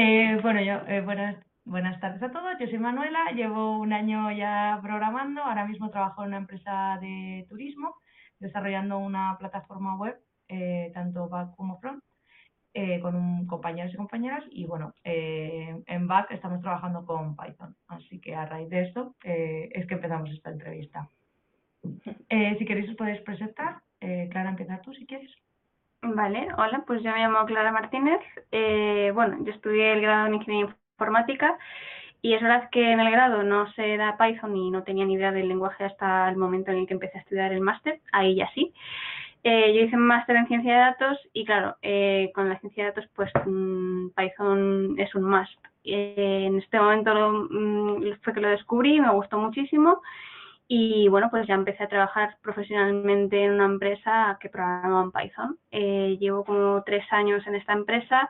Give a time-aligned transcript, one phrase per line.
[0.00, 2.56] Eh, bueno, yo, eh, buenas, buenas tardes a todos.
[2.60, 5.42] Yo soy Manuela, llevo un año ya programando.
[5.42, 7.96] Ahora mismo trabajo en una empresa de turismo,
[8.38, 10.16] desarrollando una plataforma web,
[10.46, 12.00] eh, tanto back como front,
[12.74, 14.44] eh, con un, compañeros y compañeras.
[14.52, 17.74] Y bueno, eh, en back estamos trabajando con Python.
[17.88, 21.08] Así que a raíz de esto eh, es que empezamos esta entrevista.
[22.30, 23.80] Eh, si queréis os podéis presentar.
[24.00, 25.32] Eh, Clara, empieza tú si quieres.
[26.02, 28.20] Vale, hola, pues yo me llamo Clara Martínez.
[28.52, 31.58] Eh, bueno, yo estudié el grado en Ingeniería Informática
[32.22, 35.14] y es verdad que en el grado no se da Python y no tenía ni
[35.14, 38.36] idea del lenguaje hasta el momento en el que empecé a estudiar el máster, ahí
[38.36, 38.72] ya sí.
[39.44, 42.84] Eh, yo hice un máster en ciencia de datos y claro, eh, con la ciencia
[42.84, 45.58] de datos pues mmm, Python es un must.
[45.84, 50.00] Eh, en este momento lo, mmm, fue que lo descubrí, me gustó muchísimo
[50.68, 55.58] y bueno, pues ya empecé a trabajar profesionalmente en una empresa que programaba en Python.
[55.70, 58.28] Eh, llevo como tres años en esta empresa.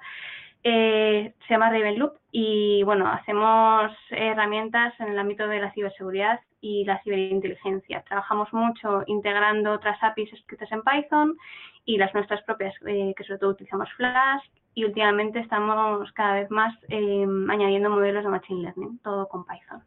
[0.62, 6.84] Eh, se llama Ravenloop y bueno, hacemos herramientas en el ámbito de la ciberseguridad y
[6.84, 8.02] la ciberinteligencia.
[8.02, 11.36] Trabajamos mucho integrando otras APIs escritas en Python
[11.84, 16.50] y las nuestras propias, eh, que sobre todo utilizamos Flask y últimamente estamos cada vez
[16.50, 19.82] más eh, añadiendo modelos de Machine Learning, todo con Python.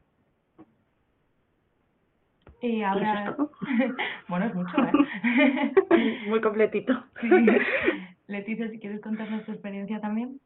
[2.61, 3.35] Y ahora,
[4.27, 5.73] bueno, es mucho, ¿eh?
[6.27, 6.93] Muy completito.
[7.21, 7.27] Sí.
[8.27, 10.39] Leticia, si quieres contarnos tu experiencia también.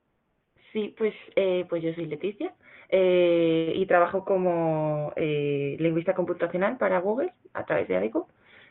[0.73, 2.51] Sí, pues, eh, pues yo soy Leticia
[2.89, 8.27] eh, y trabajo como eh, lingüista computacional para Google a través de ADECO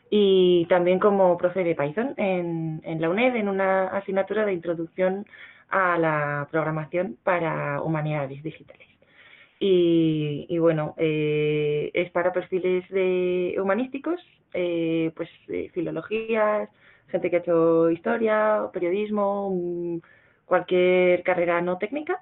[0.09, 5.25] y también como profe de Python en, en la UNED en una asignatura de introducción
[5.69, 8.94] a la programación para humanidades digitales.
[9.59, 14.19] Y, y bueno, eh, es para perfiles de humanísticos,
[14.53, 16.69] eh, pues eh, filologías,
[17.07, 19.99] gente que ha hecho historia, periodismo, mm,
[20.45, 22.21] cualquier carrera no técnica.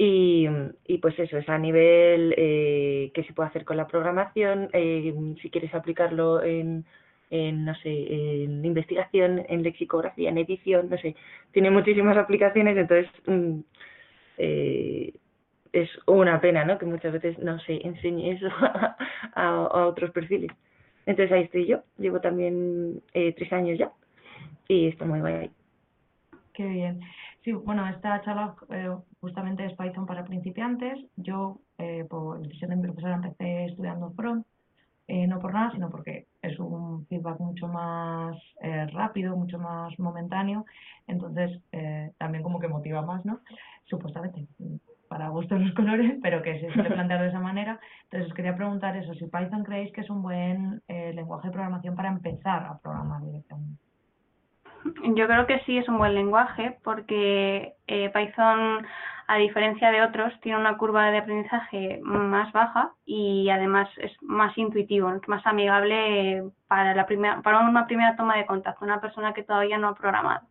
[0.00, 0.46] Y,
[0.86, 5.12] y pues eso, es a nivel eh, que se puede hacer con la programación, eh,
[5.42, 6.84] si quieres aplicarlo en,
[7.30, 11.16] en, no sé, en investigación, en lexicografía, en edición, no sé,
[11.52, 13.60] tiene muchísimas aplicaciones, entonces mm,
[14.38, 15.14] eh,
[15.72, 16.78] es una pena, ¿no?
[16.78, 18.96] Que muchas veces no se enseñe eso a,
[19.34, 20.50] a, otros perfiles.
[21.06, 23.90] Entonces ahí estoy yo, llevo también eh, tres años ya
[24.68, 25.50] y estoy muy guay.
[26.52, 27.00] Qué bien.
[27.44, 30.98] Sí, bueno, esta charla eh, justamente es Python para principiantes.
[31.16, 34.44] Yo, eh, por decisión de mi profesora, empecé estudiando front,
[35.08, 39.98] eh, no por nada, sino porque es un feedback mucho más eh, rápido, mucho más
[39.98, 40.66] momentáneo,
[41.06, 43.40] entonces eh, también como que motiva más, ¿no?
[43.86, 44.46] Supuestamente,
[45.08, 47.80] para gustos los colores, pero que se suele plantear de esa manera.
[48.04, 51.52] Entonces os quería preguntar eso, si Python creéis que es un buen eh, lenguaje de
[51.52, 53.82] programación para empezar a programar directamente.
[55.02, 58.86] Yo creo que sí es un buen lenguaje porque eh, Python,
[59.26, 64.56] a diferencia de otros, tiene una curva de aprendizaje más baja y además es más
[64.56, 69.42] intuitivo, más amigable para, la primera, para una primera toma de contacto, una persona que
[69.42, 70.46] todavía no ha programado.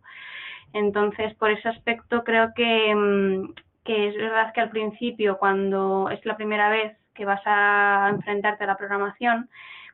[0.73, 3.53] Entonces, por ese aspecto creo que, mm,
[3.87, 8.65] que es verdad que al principio, cuando es la primera vez que vas a enfrentarte
[8.65, 9.49] a la programación,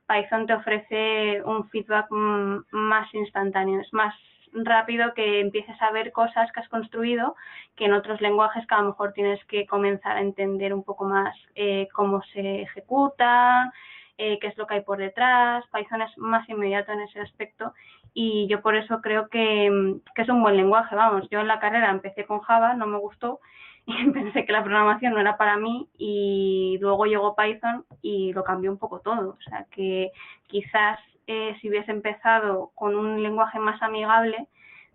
[0.08, 4.16] Python te ofrece un feedback más instantáneo, es más
[4.52, 7.36] rápido que empieces a ver cosas que has construido
[7.76, 11.06] que en otros lenguajes que a lo mejor tienes que comenzar a entender un poco
[11.06, 13.72] más eh, cómo se ejecuta,
[14.18, 15.66] eh, qué es lo que hay por detrás.
[15.72, 17.74] Python es más inmediato en ese aspecto
[18.16, 20.96] y yo por eso creo que, que es un buen lenguaje.
[20.96, 23.40] Vamos, yo en la carrera empecé con Java, no me gustó
[23.86, 28.44] y pensé que la programación no era para mí y luego llegó Python y lo
[28.44, 29.32] cambió un poco todo.
[29.32, 30.12] O sea que
[30.48, 34.48] quizás eh, si hubiese empezado con un lenguaje más amigable,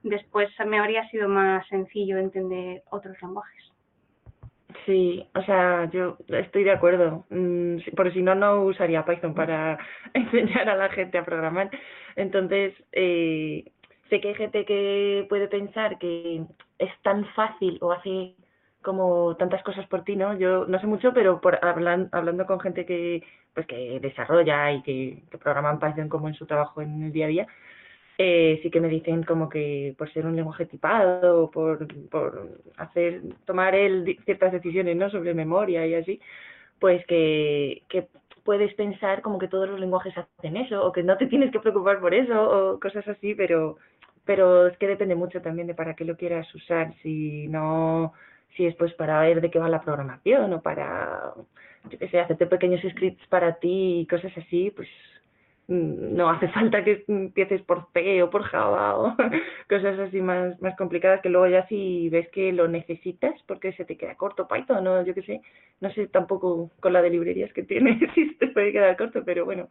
[0.02, 3.72] después me habría sido más sencillo entender otros lenguajes.
[4.84, 7.26] Sí, o sea, yo estoy de acuerdo.
[7.30, 9.78] Mm, por si no, no usaría Python para
[10.14, 11.70] enseñar a la gente a programar.
[12.16, 13.64] Entonces, eh,
[14.08, 16.42] sé que hay gente que puede pensar que
[16.78, 18.34] es tan fácil o hace
[18.88, 20.32] como tantas cosas por ti, ¿no?
[20.38, 24.82] Yo no sé mucho, pero por hablan, hablando con gente que pues que desarrolla y
[24.82, 27.46] que, que programa en Python como en su trabajo en el día a día,
[28.16, 32.48] eh, sí que me dicen como que por ser un lenguaje tipado, por, por
[32.78, 35.10] hacer, tomar él ciertas decisiones, ¿no?
[35.10, 36.20] Sobre memoria y así,
[36.78, 38.08] pues que, que
[38.44, 41.60] puedes pensar como que todos los lenguajes hacen eso, o que no te tienes que
[41.60, 43.76] preocupar por eso, o cosas así, pero,
[44.24, 48.14] pero es que depende mucho también de para qué lo quieras usar, si no
[48.58, 51.32] si es pues para ver de qué va la programación o para,
[51.88, 54.88] yo qué sé, hacerte pequeños scripts para ti y cosas así, pues
[55.68, 59.16] mm, no hace falta que empieces por C o por Java o
[59.68, 63.84] cosas así más, más complicadas que luego ya si ves que lo necesitas porque se
[63.84, 65.40] te queda corto Python o yo qué sé,
[65.80, 69.44] no sé tampoco con la de librerías que tienes si te puede quedar corto, pero
[69.44, 69.68] bueno.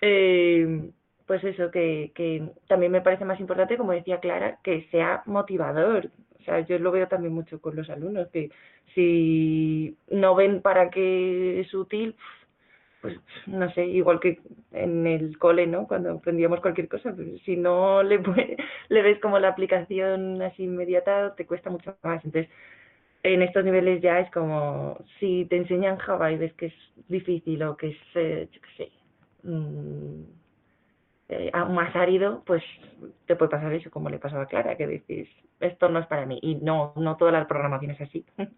[0.00, 0.90] Eh,
[1.26, 6.10] pues eso, que, que también me parece más importante, como decía Clara, que sea motivador.
[6.48, 8.50] Sea, yo lo veo también mucho con los alumnos, que
[8.94, 12.16] si no ven para qué es útil,
[13.00, 13.16] pues
[13.46, 14.40] no sé, igual que
[14.72, 15.86] en el cole, ¿no?
[15.86, 18.20] Cuando aprendíamos cualquier cosa, pues si no le,
[18.88, 22.24] le ves como la aplicación así inmediata, te cuesta mucho más.
[22.24, 22.50] Entonces,
[23.22, 26.74] en estos niveles ya es como, si te enseñan Java y ves que es
[27.08, 28.92] difícil o que es, eh, yo qué sé,
[29.44, 30.22] mmm,
[31.28, 32.62] eh, más árido, pues
[33.26, 35.28] te puede pasar eso, como le pasaba a Clara, que dices,
[35.60, 36.38] esto no es para mí.
[36.42, 38.24] Y no, no toda la programación es así.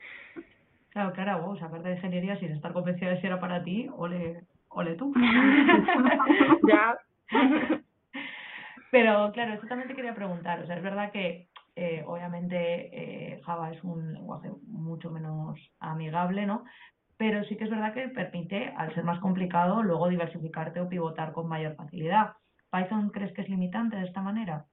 [0.91, 4.43] Claro, Clara, vos, aparte de ingeniería, sin estar convencida de si era para ti, ole,
[4.71, 5.15] ole tú.
[6.69, 6.99] ya.
[8.91, 10.61] Pero claro, eso también te quería preguntar.
[10.61, 11.47] O sea, es verdad que
[11.77, 12.91] eh, obviamente
[13.37, 16.65] eh, Java es un lenguaje mucho menos amigable, ¿no?
[17.17, 21.33] Pero sí que es verdad que permite, al ser más complicado, luego diversificarte o pivotar
[21.33, 22.33] con mayor facilidad.
[22.71, 24.67] ¿Python crees que es limitante de esta manera?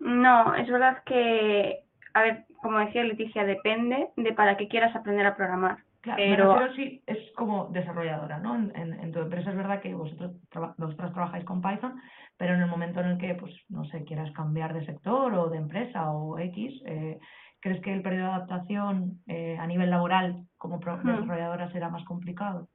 [0.00, 1.80] No, es verdad que,
[2.14, 5.78] a ver, como decía Leticia, depende de para qué quieras aprender a programar.
[6.00, 8.54] Claro, pero sí es como desarrolladora, ¿no?
[8.54, 10.32] En, en, tu empresa es verdad que vosotros
[10.78, 12.00] vosotras trabajáis con Python,
[12.38, 15.50] pero en el momento en el que, pues, no sé, quieras cambiar de sector o
[15.50, 17.18] de empresa o X, eh,
[17.60, 21.06] ¿crees que el periodo de adaptación eh, a nivel laboral como hmm.
[21.06, 22.68] desarrolladora será más complicado?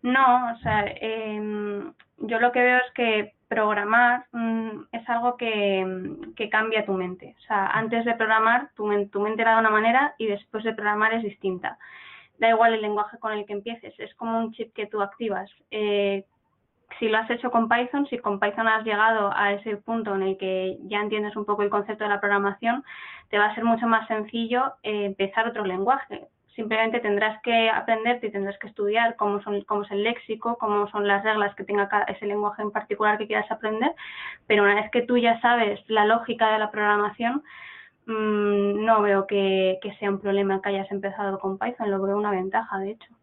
[0.00, 6.48] No, o sea, eh, yo lo que veo es que programar mm, es algo que,
[6.50, 7.34] cambia tu mente.
[7.38, 10.74] O sea, antes de programar, tu, tu mente era de una manera y después de
[10.74, 11.78] programar es distinta.
[12.38, 15.50] Da igual el lenguaje con el que empieces, es como un chip que tú activas.
[15.70, 16.24] Eh,
[16.98, 20.22] si lo has hecho con Python, si con Python has llegado a ese punto en
[20.22, 22.84] el que ya entiendes un poco el concepto de la programación,
[23.28, 28.26] te va a ser mucho más sencillo eh, empezar otro lenguaje simplemente tendrás que aprenderte
[28.26, 31.64] y tendrás que estudiar cómo, son, cómo es el léxico, cómo son las reglas que
[31.64, 33.94] tenga ese lenguaje en particular que quieras aprender,
[34.46, 37.44] pero una vez que tú ya sabes la lógica de la programación,
[38.06, 42.16] mmm, no veo que, que, sea un problema que hayas empezado con Python, lo veo
[42.16, 43.14] una ventaja, de hecho.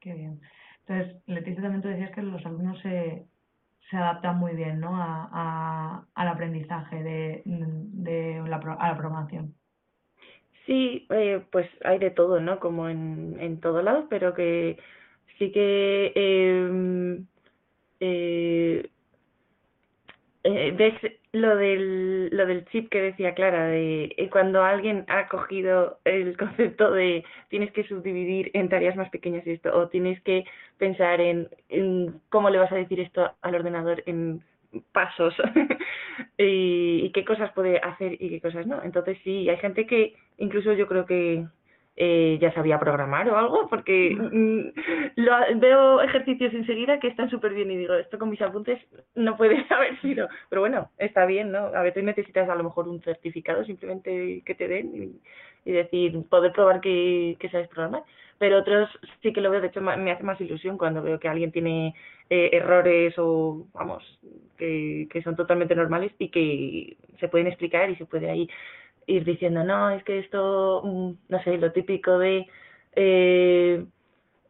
[0.00, 0.40] Qué bien.
[0.86, 3.26] Entonces, Leticia, también tú decías que los alumnos se,
[3.90, 4.96] se adaptan muy bien ¿no?
[4.96, 9.54] a, a, al aprendizaje de, de la, a la programación.
[10.70, 12.60] Sí, eh, pues hay de todo, ¿no?
[12.60, 14.78] Como en, en todo lado, pero que
[15.36, 17.26] sí que em,
[18.00, 18.88] eh,
[20.44, 20.94] eh, ves
[21.32, 26.36] lo del, lo del chip que decía Clara, de eh, cuando alguien ha cogido el
[26.38, 30.44] concepto de tienes que subdividir en tareas más pequeñas esto, o tienes que
[30.78, 34.40] pensar en, en cómo le vas a decir esto al ordenador en
[34.92, 35.34] pasos
[36.38, 38.82] y, qué cosas puede hacer y qué cosas no.
[38.82, 41.44] Entonces sí, hay gente que incluso yo creo que
[41.96, 44.60] eh, ya sabía programar o algo, porque mm,
[45.16, 48.80] lo, veo ejercicios enseguida que están súper bien y digo, esto con mis apuntes
[49.14, 51.58] no puede haber sido, pero bueno, está bien, ¿no?
[51.58, 55.20] A veces necesitas a lo mejor un certificado simplemente que te den y,
[55.64, 58.04] y decir, poder probar que, sabes programar.
[58.38, 58.88] Pero otros
[59.22, 61.94] sí que lo veo, de hecho me hace más ilusión cuando veo que alguien tiene
[62.30, 64.02] eh, errores o, vamos,
[64.56, 68.48] que, que son totalmente normales y que se pueden explicar y se puede ahí
[69.06, 72.46] ir diciendo, no, es que esto, mm, no sé, lo típico de,
[72.94, 73.84] eh,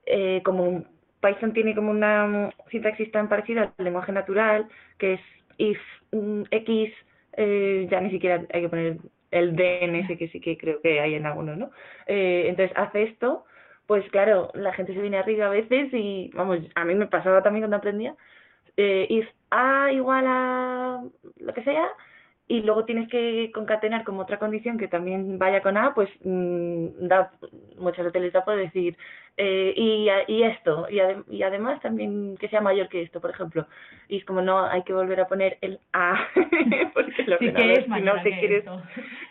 [0.07, 0.85] eh, como
[1.21, 5.21] Python tiene como una sintaxis tan parecida al lenguaje natural, que es
[5.59, 5.79] if
[6.13, 6.93] mm, x,
[7.37, 8.97] eh, ya ni siquiera hay que poner
[9.31, 11.71] el DNS que sí que creo que hay en algunos, ¿no?
[12.07, 13.45] Eh, entonces hace esto
[13.91, 17.43] pues claro, la gente se viene arriba a veces y, vamos, a mí me pasaba
[17.43, 18.15] también cuando aprendía,
[18.77, 21.03] eh, A igual a
[21.39, 21.89] lo que sea,
[22.51, 26.87] y luego tienes que concatenar como otra condición que también vaya con A, pues mmm,
[27.07, 27.31] da
[27.79, 28.97] muchas hoteles da por decir
[29.37, 30.99] eh, y, y esto, y,
[31.37, 33.69] y además también que sea mayor que esto, por ejemplo.
[34.09, 36.27] Y es como no hay que volver a poner el A,
[36.93, 38.65] porque lo sí que es si no te quieres...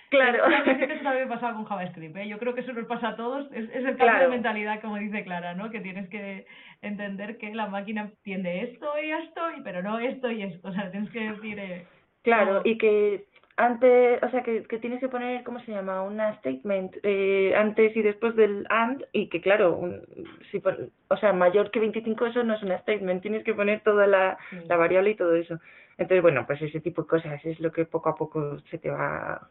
[0.10, 0.46] Claro.
[0.48, 2.28] Eso también pasaba con JavaScript, ¿eh?
[2.30, 4.96] Yo creo que eso nos pasa a todos, es, es el cambio de mentalidad, como
[4.96, 5.70] dice Clara, ¿no?
[5.70, 6.48] Que tienes que
[6.82, 10.90] entender que la máquina entiende esto y esto, pero no esto y esto, o sea,
[10.90, 11.60] tienes que decir...
[11.60, 11.86] Eh,
[12.24, 13.26] Claro, y que
[13.60, 16.02] antes, o sea, que, que tienes que poner, ¿cómo se llama?
[16.02, 20.02] Una statement eh, antes y después del and y que claro, un,
[20.50, 20.62] si
[21.10, 24.38] o sea, mayor que 25 eso no es una statement, tienes que poner toda la,
[24.68, 25.60] la variable y todo eso.
[25.98, 28.90] Entonces, bueno, pues ese tipo de cosas es lo que poco a poco se te
[28.90, 29.50] va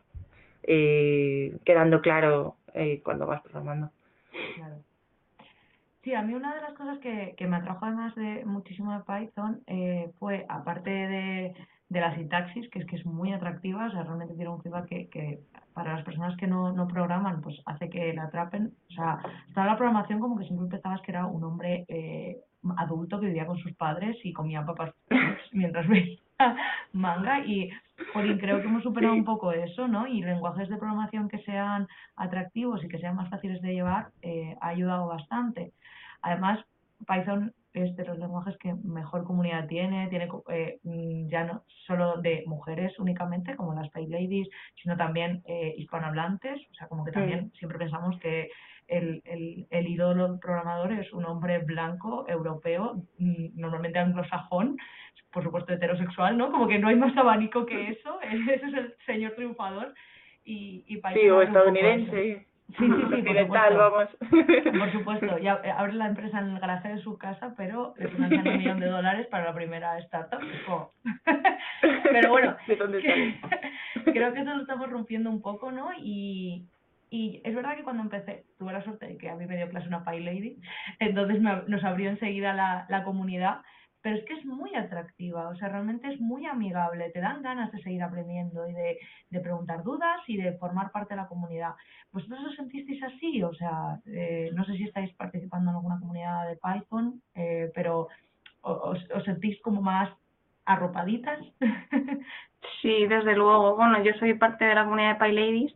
[0.63, 3.91] eh, quedando claro eh, cuando vas programando.
[4.57, 4.77] Claro.
[6.03, 9.01] Sí, a mí una de las cosas que, que me atrajo además de muchísimo de
[9.01, 11.55] Python eh, fue, aparte de,
[11.89, 15.41] de la sintaxis, que es que es muy atractiva, realmente tiene un feedback que, que
[15.73, 18.73] para las personas que no, no programan, pues hace que la atrapen.
[18.91, 22.37] O sea, estaba la programación como que siempre pensabas que era un hombre eh,
[22.77, 24.93] adulto que vivía con sus padres y comía papas
[25.53, 26.19] mientras veía
[26.93, 27.71] manga y
[28.13, 30.07] Jolín, creo que hemos superado un poco eso, ¿no?
[30.07, 34.57] Y lenguajes de programación que sean atractivos y que sean más fáciles de llevar eh,
[34.61, 35.73] ha ayudado bastante.
[36.23, 36.65] Además,
[37.07, 37.53] Python
[37.85, 42.45] es de los lenguajes que mejor comunidad tiene, tiene eh, mm, ya no solo de
[42.47, 44.49] mujeres únicamente, como las Pay Ladies,
[44.83, 48.51] sino también eh, hispanohablantes, o sea, como que también siempre pensamos que
[48.89, 54.79] el, el, el ídolo programador es un hombre blanco, europeo, mm, normalmente anglosajón,
[55.33, 56.51] por supuesto heterosexual, ¿no?
[56.51, 59.95] Como que no hay más abanico que eso, ese es el señor triunfador.
[60.45, 62.48] Y, y sí, o estadounidense.
[62.77, 63.79] Sí, sí, sí, por supuesto.
[63.79, 64.09] vamos.
[64.79, 68.09] Por supuesto, ya eh, abre la empresa en el garaje de su casa, pero le
[68.09, 70.41] financian un millón de dólares para la primera startup.
[72.13, 73.01] Pero bueno, ¿De dónde
[74.05, 75.91] creo que eso lo estamos rompiendo un poco, ¿no?
[75.97, 76.67] Y,
[77.11, 79.69] y es verdad que cuando empecé, tuve la suerte de que a mí me dio
[79.71, 80.61] clase una Pie Lady,
[80.99, 83.63] entonces me, nos abrió enseguida la, la comunidad,
[84.09, 87.71] pero es que es muy atractiva, o sea, realmente es muy amigable, te dan ganas
[87.73, 88.99] de seguir aprendiendo y de,
[89.29, 91.75] de preguntar dudas y de formar parte de la comunidad.
[92.11, 93.43] ¿Vosotros os sentisteis así?
[93.43, 98.09] O sea, eh, no sé si estáis participando en alguna comunidad de Python, eh, pero
[98.63, 100.09] os, os sentís como más
[100.65, 101.41] arropaditas.
[102.81, 103.77] Sí, desde luego.
[103.77, 105.75] Bueno, yo soy parte de la comunidad de PyLadies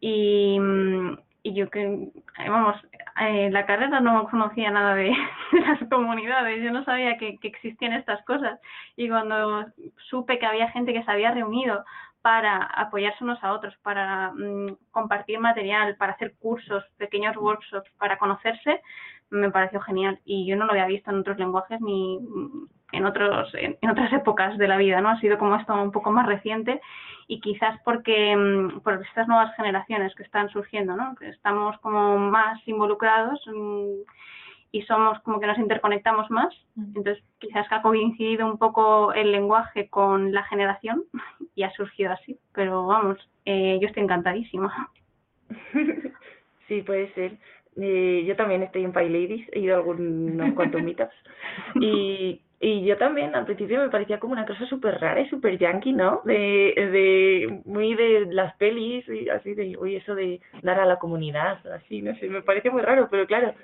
[0.00, 2.76] y, mm, y yo que, vamos,
[3.16, 5.12] en la carrera no conocía nada de,
[5.52, 8.60] las comunidades, yo no sabía que, que existían estas cosas.
[8.96, 9.66] Y cuando
[10.08, 11.84] supe que había gente que se había reunido
[12.22, 18.18] para apoyarse unos a otros, para mm, compartir material, para hacer cursos, pequeños workshops, para
[18.18, 18.80] conocerse,
[19.30, 20.20] me pareció genial.
[20.24, 22.18] Y yo no lo había visto en otros lenguajes ni
[22.92, 25.10] en otros en, en otras épocas de la vida, ¿no?
[25.10, 26.80] Ha sido como esto un poco más reciente
[27.28, 31.14] y quizás porque mm, por estas nuevas generaciones que están surgiendo, ¿no?
[31.16, 34.02] Que estamos como más involucrados mm,
[34.72, 39.32] y somos como que nos interconectamos más, entonces quizás que ha coincidido un poco el
[39.32, 41.04] lenguaje con la generación
[41.54, 44.90] y ha surgido así, pero vamos, eh, yo estoy encantadísima.
[46.68, 47.36] Sí, puede ser.
[47.80, 51.14] Eh, yo también estoy en PyLadies, he ido a algunos cuantos meetups.
[51.80, 55.56] Y, y yo también al principio me parecía como una cosa súper rara y súper
[55.56, 56.20] yankee, ¿no?
[56.26, 60.98] De, de, muy de las pelis y así de, uy, eso de dar a la
[60.98, 63.54] comunidad, así, no sé, me parece muy raro, pero claro,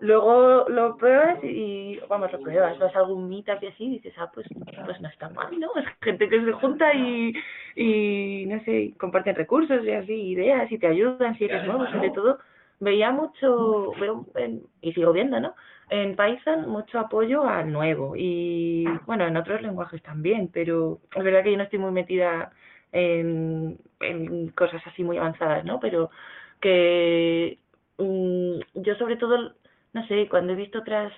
[0.00, 4.14] luego lo pruebas y, vamos, lo pruebas, vas a algún meetup y así y dices,
[4.18, 4.48] ah, pues,
[4.84, 5.68] pues no está mal, ¿no?
[5.76, 7.32] Es gente que se junta y,
[7.76, 12.10] y, no sé, comparten recursos y así, ideas y te ayudan si eres nuevo, sobre
[12.10, 12.38] todo
[12.80, 15.54] veía mucho, veo en, y sigo viendo, ¿no?
[15.92, 21.42] En Python mucho apoyo al nuevo y bueno, en otros lenguajes también, pero es verdad
[21.42, 22.50] que yo no estoy muy metida
[22.92, 23.78] en,
[24.54, 25.80] cosas así muy avanzadas, ¿no?
[25.80, 26.08] Pero
[26.62, 27.58] que
[27.98, 29.52] mm, yo sobre todo,
[29.92, 31.12] no sé, cuando he visto otras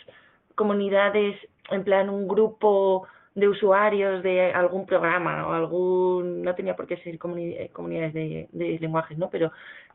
[0.57, 1.37] comunidades,
[1.71, 6.96] en plan un grupo de usuarios de algún programa o algún, no tenía por qué
[6.98, 9.28] ser comuni comunidades de, de lenguajes, ¿no?
[9.28, 9.50] Pero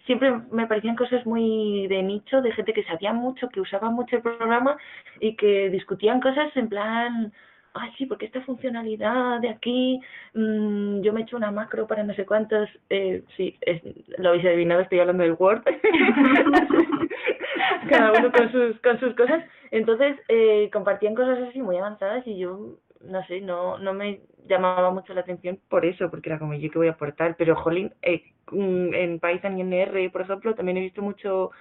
[0.05, 4.17] siempre me parecían cosas muy de nicho, de gente que sabía mucho, que usaba mucho
[4.17, 4.77] el programa
[5.19, 7.31] y que discutían cosas en plan,
[7.73, 10.01] ay, sí, porque esta funcionalidad de aquí,
[10.33, 13.81] mmm, yo me he hecho una macro para no sé cuántos, eh, sí, es,
[14.17, 15.63] lo habéis adivinado, estoy hablando del Word.
[17.89, 19.43] Cada uno con sus, con sus cosas.
[19.71, 24.91] Entonces, eh, compartían cosas así muy avanzadas y yo no sé, no, no me llamaba
[24.91, 27.93] mucho la atención por eso, porque era como yo que voy a aportar, pero jolín,
[28.01, 31.51] eh, en Python y en por ejemplo, también he visto mucho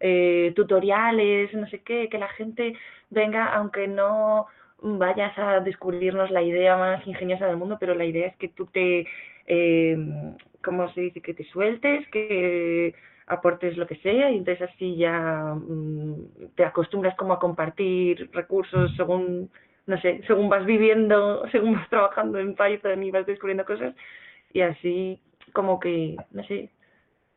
[0.00, 2.74] eh, tutoriales, no sé qué, que la gente
[3.10, 4.46] venga, aunque no
[4.80, 8.66] vayas a descubrirnos la idea más ingeniosa del mundo, pero la idea es que tú
[8.66, 9.06] te,
[9.46, 9.98] eh,
[10.64, 11.20] ¿cómo se dice?
[11.20, 12.94] Que te sueltes, que
[13.26, 18.94] aportes lo que sea y entonces así ya mm, te acostumbras como a compartir recursos
[18.96, 19.50] según
[19.88, 23.94] no sé, según vas viviendo, según vas trabajando en Python y vas descubriendo cosas,
[24.52, 25.20] y así
[25.52, 26.70] como que, no sé,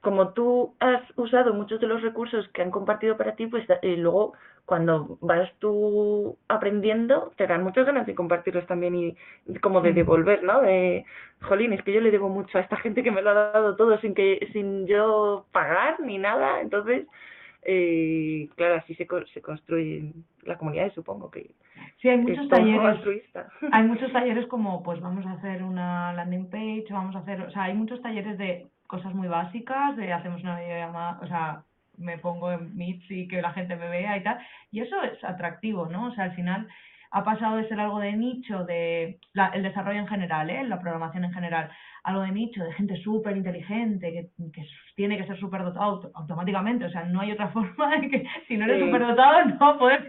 [0.02, 3.96] como tú has usado muchos de los recursos que han compartido para ti, pues eh,
[3.98, 4.34] luego
[4.66, 9.16] cuando vas tú aprendiendo, te dan muchas ganas de compartirlos también y
[9.62, 10.62] como de devolver, ¿no?
[10.62, 11.06] De,
[11.42, 13.76] jolín, es que yo le debo mucho a esta gente que me lo ha dado
[13.76, 17.08] todo sin que sin yo pagar ni nada, entonces
[17.64, 20.14] eh, claro, así se, se construye
[20.44, 21.52] la comunidad, supongo que.
[22.02, 23.02] Sí, hay muchos talleres.
[23.72, 27.52] Hay muchos talleres como, pues vamos a hacer una landing page, vamos a hacer, o
[27.52, 31.64] sea, hay muchos talleres de cosas muy básicas, de hacemos una videollamada, o sea,
[31.98, 34.40] me pongo en Meets y que la gente me vea y tal.
[34.72, 36.08] Y eso es atractivo, ¿no?
[36.08, 36.68] O sea, al final
[37.12, 39.20] ha pasado de ser algo de nicho, de
[39.54, 40.64] el desarrollo en general, ¿eh?
[40.64, 41.70] la programación en general,
[42.04, 44.66] algo de nicho, de gente súper inteligente, que, que,
[44.96, 48.56] tiene que ser súper dotado automáticamente, o sea, no hay otra forma de que si
[48.56, 48.86] no eres sí.
[48.86, 50.02] súper dotado no puedes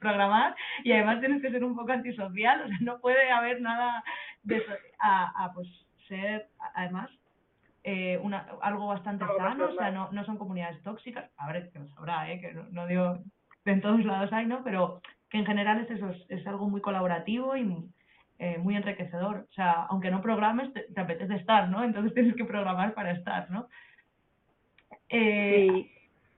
[0.00, 4.04] programar y además tienes que ser un poco antisocial, o sea, no puede haber nada
[4.42, 5.66] de eso, a, a pues
[6.08, 7.10] ser, además,
[7.84, 11.78] eh, una, algo bastante sano, o sea, no, no son comunidades tóxicas, a ver, que
[11.78, 12.38] lo sabrá, ¿eh?
[12.38, 13.18] que no, no digo
[13.64, 14.62] en todos lados hay, ¿no?
[14.62, 15.00] Pero
[15.34, 17.90] que en general es eso, es, algo muy colaborativo y
[18.38, 19.48] eh, muy enriquecedor.
[19.50, 21.82] O sea, aunque no programes, te, apetece estar, ¿no?
[21.82, 23.66] Entonces tienes que programar para estar, ¿no?
[25.08, 25.90] Eh, sí.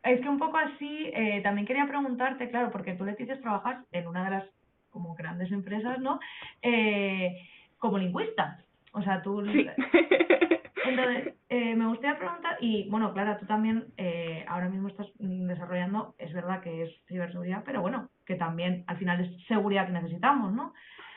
[0.02, 4.06] Es que un poco así, eh, también quería preguntarte, claro, porque tú, Leticia, trabajas en
[4.06, 4.44] una de las
[4.88, 6.18] como grandes empresas, ¿no?
[6.62, 7.36] Eh,
[7.76, 8.64] como lingüista.
[8.92, 9.44] O sea, tú...
[9.44, 9.66] Sí.
[10.88, 16.14] Entonces, eh, me gustaría preguntar, y bueno, Clara, tú también eh, ahora mismo estás desarrollando,
[16.18, 20.52] es verdad que es ciberseguridad, pero bueno, que también al final es seguridad que necesitamos,
[20.52, 20.72] ¿no?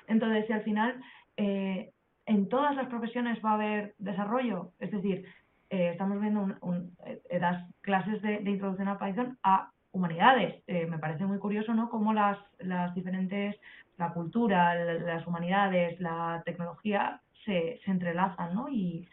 [0.07, 1.01] Entonces, si al final
[1.37, 1.91] eh,
[2.25, 5.25] en todas las profesiones va a haber desarrollo, es decir,
[5.69, 10.63] eh, estamos viendo un, un, eh, das clases de, de, introducción a Python a humanidades.
[10.67, 11.89] Eh, me parece muy curioso, ¿no?
[11.89, 13.55] Cómo las, las diferentes,
[13.97, 18.69] la cultura, las humanidades, la tecnología se, se entrelazan, ¿no?
[18.69, 19.07] Y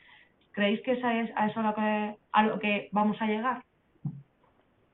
[0.56, 3.62] ¿Creéis que esa es a eso lo que, a lo que vamos a llegar?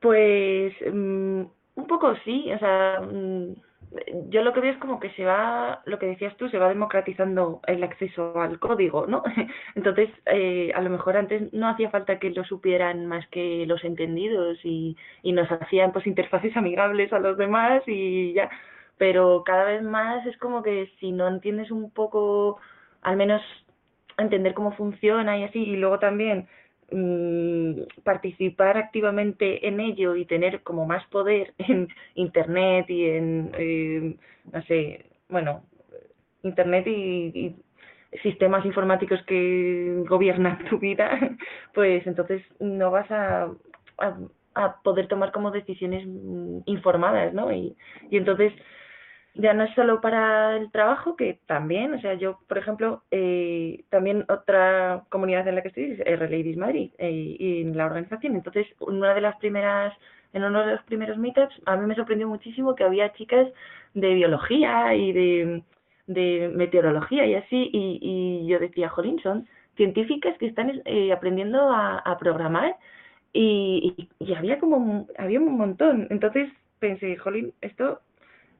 [0.01, 3.55] Pues um, un poco sí, o sea, um,
[4.27, 6.67] yo lo que veo es como que se va, lo que decías tú, se va
[6.67, 9.23] democratizando el acceso al código, ¿no?
[9.75, 13.85] Entonces, eh, a lo mejor antes no hacía falta que lo supieran más que los
[13.85, 18.49] entendidos y, y nos hacían pues interfaces amigables a los demás y ya,
[18.97, 22.59] pero cada vez más es como que si no entiendes un poco,
[23.01, 23.41] al menos
[24.17, 26.47] entender cómo funciona y así, y luego también
[26.91, 34.15] mmm, participar activamente en ello y tener como más poder en Internet y en, eh,
[34.51, 35.63] no sé, bueno,
[36.43, 37.55] Internet y,
[38.21, 41.17] sistemas informáticos que gobiernan tu vida,
[41.73, 43.49] pues entonces no vas a,
[43.97, 44.17] a,
[44.53, 46.03] a poder tomar como decisiones
[46.67, 47.51] informadas, ¿no?
[47.51, 47.75] Y,
[48.11, 48.53] y entonces
[49.35, 53.83] ya no es solo para el trabajo, que también, o sea, yo, por ejemplo, eh,
[53.89, 58.35] también otra comunidad en la que estoy es R-Ladies Madrid eh, y en la organización.
[58.35, 59.93] Entonces, una de las primeras,
[60.33, 63.47] en uno de los primeros meetups, a mí me sorprendió muchísimo que había chicas
[63.95, 65.63] de biología y de,
[66.53, 71.97] meteorología y así, y, y yo decía, jolín, son científicas que están eh, aprendiendo a,
[71.99, 72.75] a programar
[73.31, 76.07] y, y, y había como, había un montón.
[76.11, 78.01] Entonces pensé, jolín, esto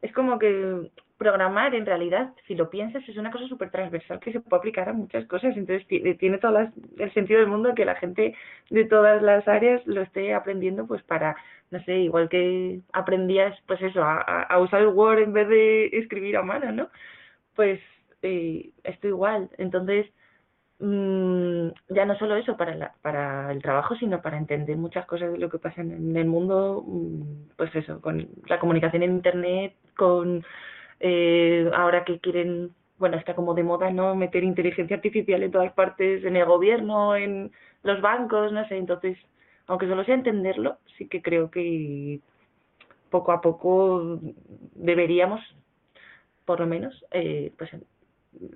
[0.03, 4.33] es como que programar en realidad, si lo piensas, es una cosa súper transversal que
[4.33, 5.55] se puede aplicar a muchas cosas.
[5.55, 8.35] Entonces tiene todo el sentido del mundo que la gente
[8.69, 11.37] de todas las áreas lo esté aprendiendo pues para,
[11.71, 15.85] no sé, igual que aprendías pues eso, a, a usar el Word en vez de
[15.93, 16.89] escribir a mano, ¿no?
[17.55, 17.79] Pues
[18.21, 19.49] eh, esto igual.
[19.57, 20.07] Entonces,
[20.83, 25.31] mmm, ya no solo eso para, la, para el trabajo, sino para entender muchas cosas
[25.31, 26.85] de lo que pasa en el mundo,
[27.57, 30.43] pues eso, con la comunicación en Internet, con
[30.99, 34.15] eh, ahora que quieren, bueno, está como de moda, ¿no?
[34.15, 37.51] Meter inteligencia artificial en todas partes, en el gobierno, en
[37.83, 39.17] los bancos, no sé, entonces,
[39.67, 42.19] aunque solo sea entenderlo, sí que creo que
[43.09, 44.19] poco a poco
[44.75, 45.39] deberíamos,
[46.45, 47.69] por lo menos, eh, pues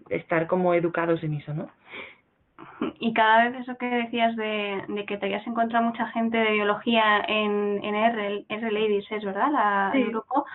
[0.10, 1.70] estar como educados en eso, ¿no?
[3.00, 6.52] Y cada vez eso que decías de, de que te habías encontrado mucha gente de
[6.54, 10.02] biología en, en R, R Ladies, es verdad, la, Sí.
[10.02, 10.46] el grupo,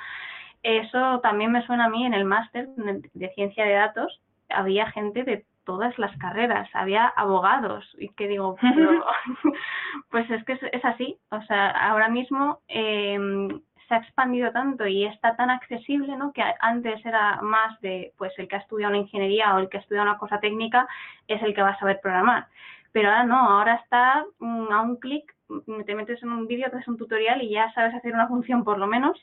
[0.62, 5.22] eso también me suena a mí en el máster de ciencia de datos, había gente
[5.24, 9.04] de todas las carreras, había abogados, y que digo, pero,
[10.10, 13.48] pues es que es, es así, o sea, ahora mismo eh,
[13.92, 16.33] se ha expandido tanto y está tan accesible, ¿no?
[16.33, 19.76] Que antes era más de, pues el que ha estudiado una ingeniería o el que
[19.76, 20.88] ha estudiado una cosa técnica
[21.28, 22.46] es el que va a saber programar.
[22.92, 26.68] Pero ahora no, ahora está mm, a un clic, mm, te metes en un vídeo,
[26.68, 29.20] haces un tutorial y ya sabes hacer una función por lo menos.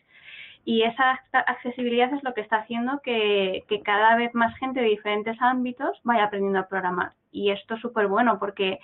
[0.66, 4.88] Y esa accesibilidad es lo que está haciendo que, que cada vez más gente de
[4.88, 7.14] diferentes ámbitos vaya aprendiendo a programar.
[7.32, 8.80] Y esto es súper bueno porque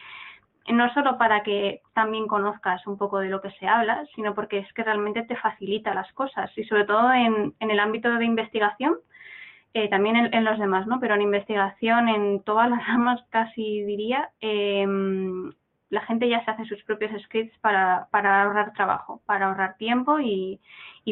[0.74, 4.60] no solo para que también conozcas un poco de lo que se habla, sino porque
[4.60, 8.26] es que realmente te facilita las cosas y sobre todo en, en el ámbito de
[8.26, 8.98] investigación,
[9.74, 11.00] eh, también en, los demás, ¿no?
[11.00, 14.88] Pero en investigación, en todas las ramas casi diría, eh,
[15.90, 20.20] la gente ya se hace sus propios scripts para, para ahorrar trabajo, para ahorrar tiempo
[20.20, 20.60] y,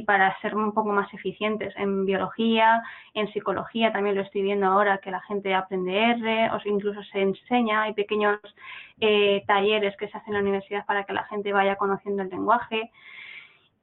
[0.07, 2.81] para ser un poco más eficientes en biología,
[3.13, 7.21] en psicología también lo estoy viendo ahora que la gente aprende R o incluso se
[7.21, 8.39] enseña, hay pequeños
[8.99, 12.29] eh, talleres que se hacen en la universidad para que la gente vaya conociendo el
[12.29, 12.91] lenguaje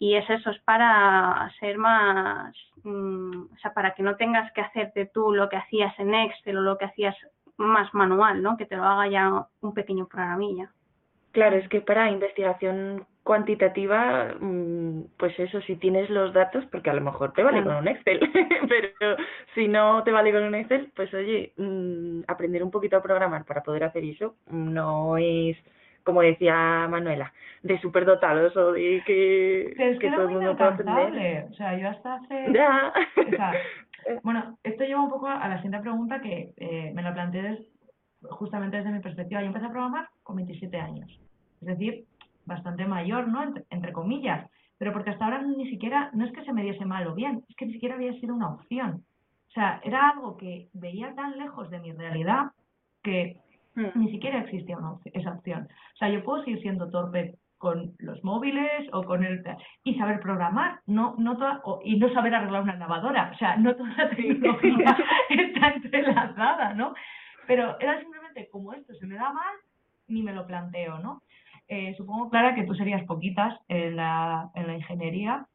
[0.01, 4.63] y es eso, es para ser más, mm, o sea, para que no tengas que
[4.63, 7.15] hacerte tú lo que hacías en Excel o lo que hacías
[7.59, 8.57] más manual, ¿no?
[8.57, 10.73] Que te lo haga ya un pequeño programilla.
[11.33, 16.95] Claro, es que para investigación cuantitativa, mm, pues eso, si tienes los datos, porque a
[16.95, 18.19] lo mejor te vale con un Excel,
[18.69, 19.17] pero
[19.55, 23.45] si no te vale con un Excel, pues oye, mm, aprender un poquito a programar
[23.45, 25.57] para poder hacer eso no es,
[26.03, 31.47] como decía Manuela, de superdotados o de que, que, todo el mundo puede aprender.
[31.51, 32.47] O sea, yo hasta hace...
[32.53, 32.93] Ya.
[34.25, 37.59] bueno, esto lleva un poco a la siguiente pregunta que eh, me lo planteé
[38.29, 39.41] justamente desde mi perspectiva.
[39.41, 41.21] Yo empecé a programar con 27 años.
[41.61, 42.05] Es decir,
[42.45, 43.43] bastante mayor, ¿no?
[43.71, 44.49] Entre, comillas.
[44.79, 47.45] Pero porque hasta ahora ni siquiera, no es que se me diese mal o bien,
[47.49, 49.05] es que ni siquiera había sido una opción.
[49.49, 52.53] O sea, era algo que veía tan lejos de mi realidad
[53.03, 53.37] que
[53.75, 53.89] hmm.
[53.95, 54.79] ni siquiera existía
[55.13, 55.69] esa opción.
[55.95, 59.45] O sea, yo puedo seguir siendo torpe con los móviles o con el
[59.85, 63.77] y saber programar no no toda, y no saber arreglar una lavadora o sea no
[63.77, 64.97] toda la tecnología
[65.29, 66.95] está entrelazada no
[67.51, 69.57] pero era simplemente como esto se me da mal
[70.07, 71.21] ni me lo planteo no
[71.67, 75.47] eh, supongo Clara que tú serías poquitas en la en la ingeniería.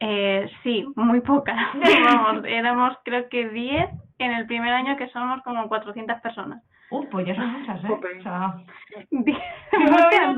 [0.00, 1.56] Eh, sí muy pocas.
[2.04, 6.62] Vamos éramos creo que 10 en el primer año que somos como 400 personas.
[6.90, 7.88] Uh, pues ya son muchas, ¿eh?
[7.88, 8.56] O sea,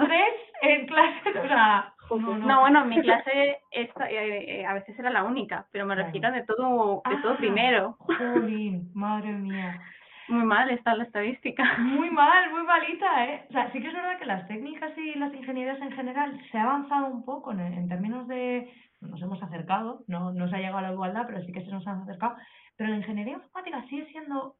[0.07, 1.93] tres en clase, o sea...
[2.11, 5.97] No, bueno, en mi clase esta, eh, eh, a veces era la única, pero me
[5.97, 7.97] refiero de todo, de todo ah, primero.
[7.99, 9.81] Jolín, madre mía.
[10.29, 11.79] Muy mal está la estadística.
[11.79, 13.47] Muy mal, muy malita, ¿eh?
[13.49, 16.59] O sea, sí que es verdad que las técnicas y las ingenierías en general se
[16.59, 18.73] ha avanzado un poco en, en términos de...
[19.01, 21.71] Nos hemos acercado, no, no se ha llegado a la igualdad, pero sí que se
[21.71, 22.37] nos ha acercado.
[22.77, 24.57] Pero la ingeniería informática sigue siendo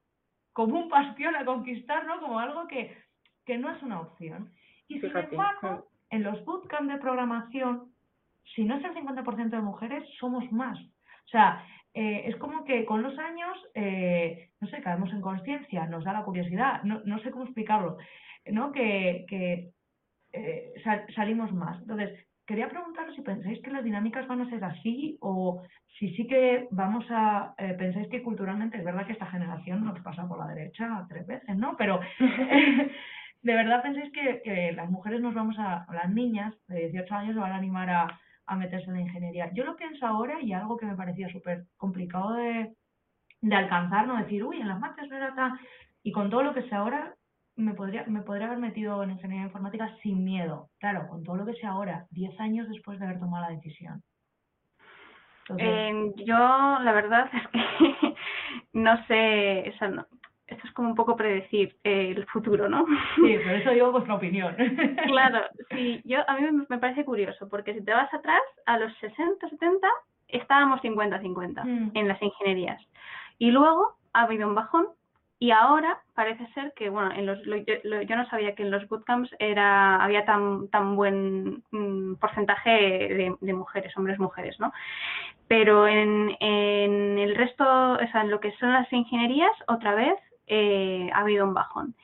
[0.53, 2.21] como un bastión a conquistar, ¿no?
[2.21, 2.97] Como algo que,
[3.47, 4.51] que no es una opción.
[4.89, 7.91] Y sin embargo, en los bootcamps de programación,
[8.55, 10.79] si no es el 50% de mujeres, somos más.
[11.27, 15.87] O sea, eh, es como que con los años, eh, no sé, caemos en conciencia,
[15.87, 17.99] nos da la curiosidad, no, no sé cómo explicarlo,
[18.47, 18.73] ¿no?
[18.73, 19.71] Que, que
[20.33, 20.73] eh,
[21.15, 21.81] salimos más.
[21.81, 25.63] Entonces, quería preguntaros si pensáis que las dinámicas van a ser así o
[25.99, 29.99] si sí que vamos a, eh, pensáis que culturalmente es verdad que esta generación nos
[30.01, 31.77] pasa por la derecha tres veces, ¿no?
[31.77, 32.01] Pero
[33.43, 37.35] de verdad pensáis que, que, las mujeres nos vamos a, las niñas de 18 años
[37.35, 39.51] se van a animar a, a meterse en la ingeniería.
[39.53, 42.75] Yo lo pienso ahora y algo que me parecía súper complicado de,
[43.41, 45.59] de alcanzar, no decir, uy, en las mates no era tan...
[46.03, 47.15] Y con todo lo que sé ahora,
[47.57, 50.69] me podría, me podría haber metido en ingeniería informática sin miedo.
[50.79, 54.03] Claro, con todo lo que sé ahora, 10 años después de haber tomado la decisión.
[55.59, 58.15] Eh, yo, la verdad es que
[58.73, 60.07] no sé, eso no,
[60.47, 62.87] esto es como un poco predecir el futuro, ¿no?
[63.17, 64.55] Sí, por eso digo vuestra opinión.
[65.07, 68.93] claro, sí, yo, a mí me parece curioso, porque si te vas atrás, a los
[68.99, 69.89] 60, 70,
[70.29, 71.91] estábamos 50-50 mm.
[71.95, 72.81] en las ingenierías.
[73.39, 74.89] Y luego ha habido un bajón
[75.39, 79.31] y ahora parece ser que, bueno, en los, yo, no sabía que en los bootcamps
[79.39, 84.73] era, había tan, tan buen mm, porcentaje de, de, mujeres, hombres, mujeres, ¿no?
[85.49, 90.17] Pero en, en el resto, o sea, en lo que son las ingenierías, otra vez
[90.47, 91.95] eh, ha habido un bajón.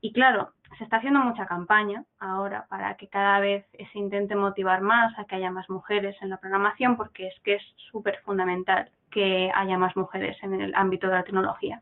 [0.00, 4.80] Y claro, se está haciendo mucha campaña ahora para que cada vez se intente motivar
[4.80, 8.90] más a que haya más mujeres en la programación, porque es que es súper fundamental
[9.10, 11.80] que haya más mujeres en el ámbito de la tecnología.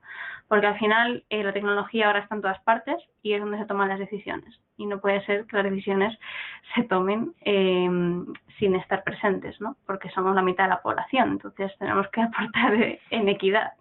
[0.48, 3.66] Porque al final eh, la tecnología ahora está en todas partes y es donde se
[3.66, 4.58] toman las decisiones.
[4.76, 6.16] Y no puede ser que las decisiones
[6.74, 7.88] se tomen eh,
[8.58, 9.76] sin estar presentes, ¿no?
[9.86, 12.74] Porque somos la mitad de la población, entonces tenemos que aportar
[13.10, 13.72] en equidad.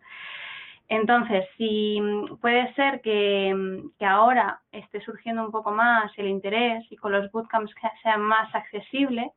[0.88, 2.00] Entonces, si
[2.42, 7.32] puede ser que, que, ahora esté surgiendo un poco más el interés y con los
[7.32, 9.32] bootcamps que sean más accesible,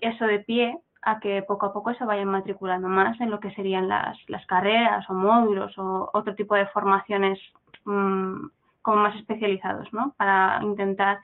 [0.00, 3.54] eso de pie a que poco a poco se vayan matriculando más en lo que
[3.54, 7.38] serían las, las carreras o módulos o otro tipo de formaciones
[7.84, 8.48] mmm,
[8.82, 10.14] como más especializados, ¿no?
[10.16, 11.20] Para intentar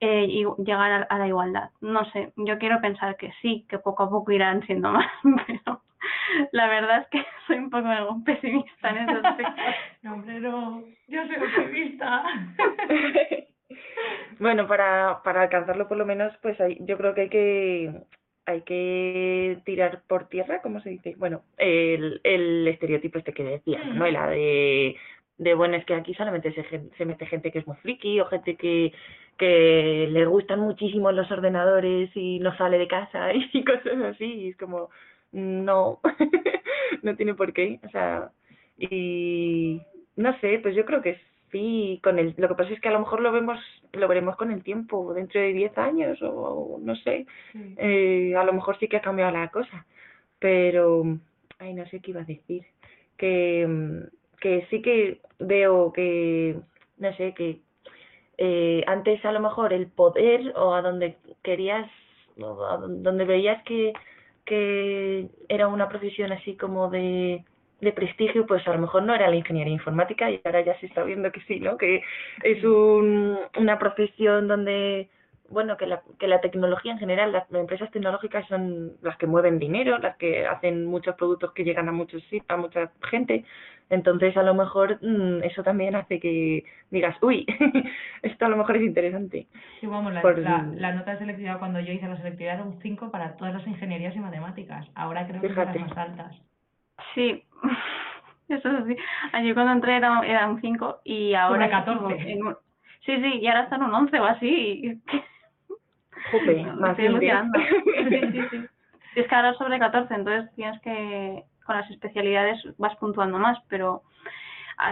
[0.00, 0.26] eh,
[0.58, 1.70] llegar a, la igualdad.
[1.80, 5.10] No sé, yo quiero pensar que sí, que poco a poco irán siendo más,
[5.46, 5.82] pero
[6.52, 7.88] la verdad es que soy un poco
[8.24, 9.62] pesimista en ese aspecto.
[10.02, 12.24] no, hombre, no, yo soy optimista.
[14.38, 17.92] bueno, para, para alcanzarlo por lo menos, pues hay, yo creo que hay que
[18.46, 21.14] hay que tirar por tierra, ¿cómo se dice?
[21.18, 24.06] Bueno, el, el estereotipo este que decía, ¿no?
[24.06, 24.96] La de,
[25.36, 28.24] de, bueno, es que aquí solamente se, se mete gente que es muy friki o
[28.24, 28.94] gente que,
[29.36, 34.48] que le gustan muchísimo los ordenadores y no sale de casa y cosas así, y
[34.48, 34.88] es como,
[35.32, 36.00] no,
[37.02, 38.30] no tiene por qué, o sea,
[38.78, 39.82] y
[40.16, 42.92] no sé, pues yo creo que sí, con el, lo que pasa es que a
[42.92, 43.58] lo mejor lo vemos,
[43.92, 47.26] lo veremos con el tiempo, dentro de 10 años o, no sé,
[47.76, 49.86] eh, a lo mejor sí que ha cambiado la cosa,
[50.38, 51.04] pero,
[51.58, 52.64] ay, no sé qué iba a decir,
[53.16, 54.06] que,
[54.40, 56.56] que sí que veo que,
[56.98, 57.60] no sé, que
[58.38, 61.90] eh, antes a lo mejor el poder o a donde querías,
[62.40, 63.92] o a donde veías que,
[64.48, 67.44] que era una profesión así como de,
[67.82, 70.86] de prestigio, pues a lo mejor no era la ingeniería informática y ahora ya se
[70.86, 71.76] está viendo que sí, ¿no?
[71.76, 72.02] Que
[72.42, 75.10] es un, una profesión donde
[75.50, 79.58] bueno, que la, que la tecnología en general, las, empresas tecnológicas son las que mueven
[79.58, 83.44] dinero, las que hacen muchos productos que llegan a muchos a mucha gente.
[83.90, 87.46] Entonces, a lo mejor mm, eso también hace que digas, uy,
[88.22, 89.46] esto a lo mejor es interesante.
[89.80, 90.22] Sí, vamos, la,
[90.74, 93.66] la, nota de selectividad cuando yo hice la selectividad era un 5 para todas las
[93.66, 94.86] ingenierías y matemáticas.
[94.94, 96.42] Ahora creo que son las más altas.
[97.14, 97.44] Sí,
[98.48, 98.96] eso es así.
[99.32, 101.70] Ayer cuando entré era, era un 5 y ahora...
[101.70, 102.38] 14.
[103.04, 105.00] sí, sí, y ahora están un 11 o así.
[106.32, 107.58] Jope, más estoy emocionando.
[108.08, 108.66] Sí, sí, sí.
[109.16, 114.02] Es que ahora sobre 14, entonces tienes que, con las especialidades vas puntuando más, pero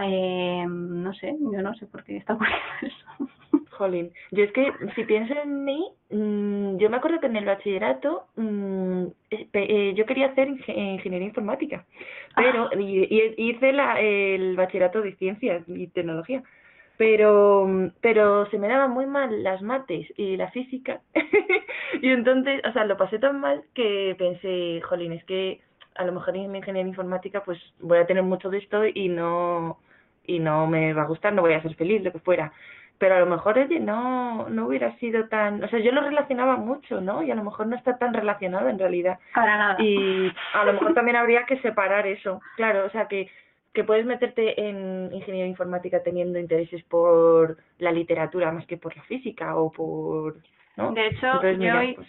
[0.03, 3.31] eh, no sé, yo no sé por qué está ocurriendo eso.
[3.71, 7.45] Jolín, yo es que si pienso en mí, mmm, yo me acuerdo que en el
[7.45, 11.85] bachillerato mmm, eh, yo quería hacer ingeniería informática,
[12.35, 12.75] pero ah.
[12.75, 16.41] y, y hice la, el bachillerato de ciencias y tecnología
[16.97, 21.01] pero pero se me daban muy mal las mates y la física
[22.01, 25.61] y entonces o sea lo pasé tan mal que pensé jolín es que
[25.97, 29.09] a lo mejor en mi ingeniería informática pues voy a tener mucho de esto y
[29.09, 29.77] no
[30.25, 32.51] y no me va a gustar no voy a ser feliz lo que fuera.
[32.99, 36.57] Pero a lo mejor oye no no hubiera sido tan o sea yo lo relacionaba
[36.57, 39.19] mucho no y a lo mejor no está tan relacionado en realidad.
[39.33, 39.81] Para nada.
[39.81, 42.41] Y a lo mejor también habría que separar eso.
[42.55, 43.29] Claro o sea que
[43.73, 49.03] que puedes meterte en ingeniería informática teniendo intereses por la literatura más que por la
[49.03, 50.37] física o por...
[50.77, 50.93] ¿no?
[50.93, 52.07] De hecho, yo pues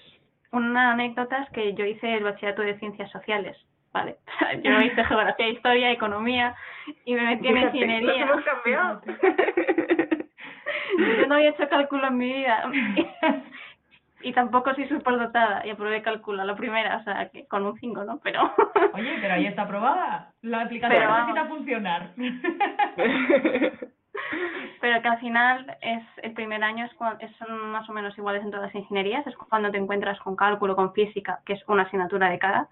[0.53, 3.57] una anécdota es que yo hice el bachillerato de ciencias sociales,
[3.99, 4.17] ¿vale?
[4.63, 6.55] yo hice geografía, historia, economía
[7.05, 8.23] y me metí en ingeniería.
[8.23, 9.03] hemos cambiado.
[10.99, 12.71] yo no había hecho cálculo en mi vida.
[14.23, 18.05] y tampoco soy dotada y aprobé cálculo la primera, o sea, que con un 5,
[18.05, 18.19] ¿no?
[18.23, 18.53] Pero...
[18.95, 20.33] Oye, pero ahí está aprobada.
[20.43, 22.11] La aplicación pero, necesita funcionar.
[24.81, 28.43] pero que al final es el primer año es cuando, son más o menos iguales
[28.43, 31.85] en todas las ingenierías, es cuando te encuentras con cálculo, con física, que es una
[31.85, 32.69] asignatura de cada,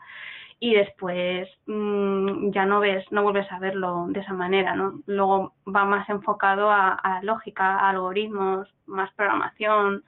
[0.58, 5.00] y después mmm, ya no ves, no vuelves a verlo de esa manera, ¿no?
[5.06, 10.04] Luego va más enfocado a, lógica, a algoritmos, más programación,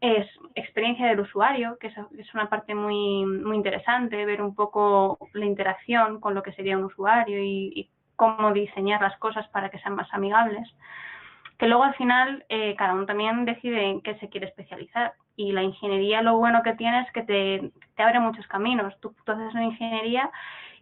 [0.00, 5.46] es experiencia del usuario, que es una parte muy, muy interesante, ver un poco la
[5.46, 9.94] interacción con lo que sería un usuario y, cómo diseñar las cosas para que sean
[9.94, 10.66] más amigables.
[11.58, 15.12] Que luego al final eh, cada uno también decide en qué se quiere especializar.
[15.36, 18.98] Y la ingeniería lo bueno que tiene es que te, te abre muchos caminos.
[19.00, 20.30] Tú, tú haces una ingeniería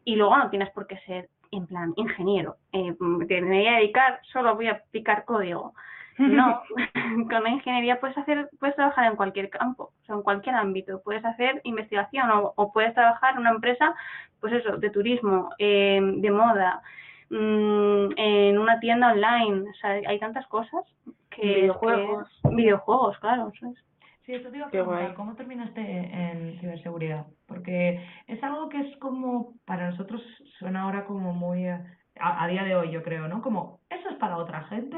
[0.05, 2.57] y luego no tienes por qué ser en plan ingeniero.
[2.73, 5.75] Eh, me voy a dedicar, solo voy a aplicar código.
[6.17, 6.63] No,
[7.29, 11.03] con la ingeniería puedes hacer, puedes trabajar en cualquier campo, o sea, en cualquier ámbito.
[11.03, 13.95] Puedes hacer investigación o, puedes trabajar en una empresa,
[14.41, 16.83] pues eso, de turismo, eh, de moda,
[17.31, 19.69] mm, en una tienda online.
[19.71, 20.85] O sea, hay tantas cosas
[21.31, 23.85] que videojuegos, videojuegos, claro, eso es.
[24.25, 27.27] Sí, esto te iba a preguntar, ¿cómo terminaste en ciberseguridad?
[27.47, 30.23] Porque es algo que es como, para nosotros
[30.59, 31.85] suena ahora como muy, a,
[32.19, 33.43] a día de hoy yo creo, ¿no?
[33.43, 34.97] Como, eso es para otra gente,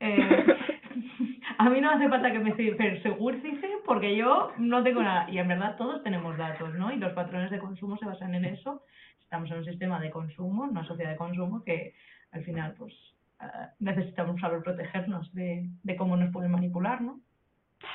[0.00, 0.16] eh,
[1.58, 3.52] a mí no hace falta que me cibersegurice
[3.84, 5.30] porque yo no tengo nada.
[5.30, 6.92] Y en verdad todos tenemos datos, ¿no?
[6.92, 8.82] Y los patrones de consumo se basan en eso.
[9.20, 11.94] Estamos en un sistema de consumo, una sociedad de consumo que
[12.32, 12.94] al final pues
[13.40, 13.46] eh,
[13.78, 17.20] necesitamos saber protegernos de, de cómo nos pueden manipular, ¿no?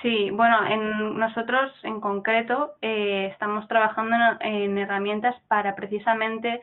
[0.02, 6.62] Sí, bueno, en nosotros en concreto eh, estamos trabajando en, herramientas para precisamente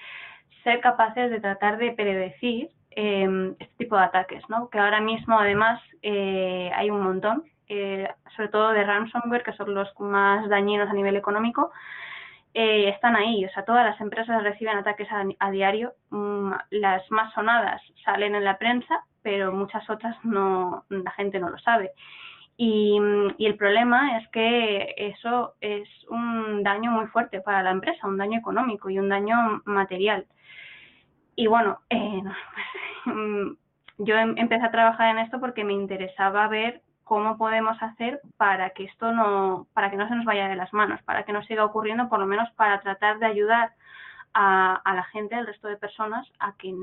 [0.63, 4.69] ser capaces de tratar de predecir eh, este tipo de ataques, ¿no?
[4.69, 9.75] Que ahora mismo además eh, hay un montón, eh, sobre todo de ransomware, que son
[9.75, 11.73] los más dañinos a nivel económico,
[12.55, 13.45] eh, están ahí.
[13.45, 15.95] O sea, todas las empresas reciben ataques a, diario.
[16.11, 21.51] Mm, las más sonadas salen en la prensa, pero muchas otras no, la gente no
[21.51, 21.91] lo sabe.
[22.57, 22.99] Y,
[23.39, 28.17] y, el problema es que eso es un daño muy fuerte para la empresa, un
[28.17, 30.27] daño económico y un daño material.
[31.37, 32.23] Y bueno, eh,
[33.07, 33.57] mm,
[33.99, 38.71] yo em, empecé a trabajar en esto porque me interesaba ver cómo podemos hacer para
[38.71, 41.43] que esto no, para que no se nos vaya de las manos, para que no
[41.45, 43.73] siga ocurriendo, por lo menos para tratar de ayudar
[44.35, 46.75] a, la gente, al resto de personas, a que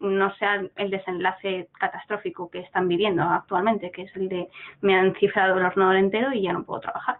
[0.00, 4.48] no sea el desenlace catastrófico que están viviendo actualmente, que es el de
[4.80, 7.18] me han cifrado el ordenador entero y ya no puedo trabajar.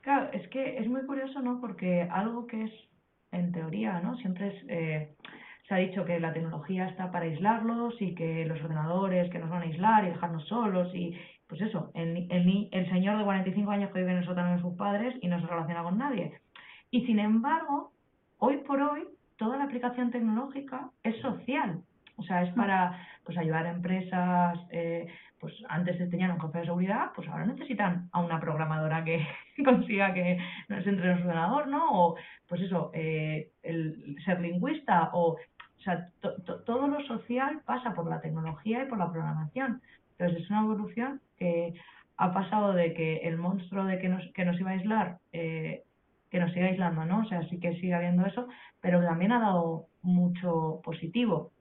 [0.00, 1.60] Claro, es que es muy curioso, ¿no?
[1.60, 2.72] Porque algo que es,
[3.32, 4.16] en teoría, ¿no?
[4.16, 5.14] Siempre es, eh,
[5.68, 9.50] se ha dicho que la tecnología está para aislarlos y que los ordenadores que nos
[9.50, 13.70] van a aislar y dejarnos solos y, pues eso, el, el, el señor de 45
[13.70, 16.38] años que vive en el sótano de sus padres y no se relaciona con nadie.
[16.90, 17.93] Y sin embargo,
[18.38, 19.04] hoy por hoy,
[19.36, 21.82] toda la aplicación tecnológica es social.
[22.16, 25.08] O sea, es para pues ayudar a empresas, eh,
[25.40, 29.26] pues antes tenían un jefe de seguridad, pues ahora necesitan a una programadora que
[29.64, 31.86] consiga que no se entre en su ordenador, ¿no?
[31.90, 32.16] O,
[32.48, 38.08] pues eso, eh, el ser lingüista, o, o sea, to, todo lo social pasa por
[38.08, 39.82] la tecnología y por la programación.
[40.12, 41.74] Entonces es una evolución que
[42.16, 45.82] ha pasado de que el monstruo de que nos, que nos iba a aislar, eh,
[46.34, 47.20] que nos siga aislando, ¿no?
[47.20, 48.48] O sea, sí que sigue habiendo eso,
[48.80, 51.52] pero también ha dado mucho positivo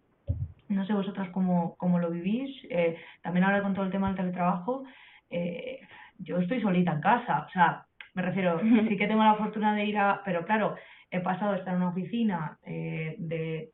[0.70, 2.50] no sé vosotras cómo, cómo lo vivís.
[2.72, 4.86] Eh, también ahora con todo el tema del teletrabajo,
[5.30, 5.80] eh,
[6.18, 7.46] yo estoy solita en casa.
[7.48, 8.60] O sea, me refiero,
[8.90, 10.24] sí que tengo la fortuna de ir a...
[10.26, 10.76] Pero claro,
[11.12, 13.70] he pasado de estar en una oficina, eh, de,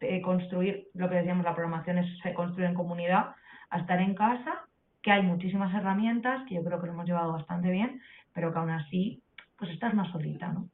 [0.00, 3.34] de construir, lo que decíamos, la programación es, se construye en comunidad,
[3.70, 4.66] a estar en casa,
[5.00, 8.02] que hay muchísimas herramientas, que yo creo que lo hemos llevado bastante bien,
[8.34, 9.22] pero que aún así,
[9.58, 10.68] pues estás más solita, ¿no?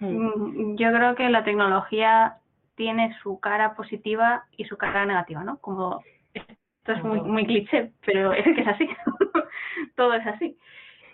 [0.00, 2.38] Mm, yo creo que la tecnología
[2.74, 5.58] tiene su cara positiva y su cara negativa, ¿no?
[5.58, 8.88] Como esto es muy, muy cliché, pero es que es así.
[9.96, 10.56] Todo es así.